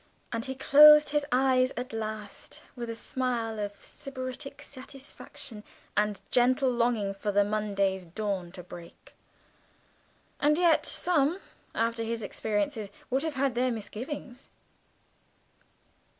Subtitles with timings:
[0.31, 5.63] and he closed his eyes at last with a smile of Sybaritic satisfaction
[5.95, 9.13] and gentle longing for the Monday's dawn to break.
[10.39, 11.39] And yet some,
[11.75, 14.49] after his experiences, would have had their misgivings.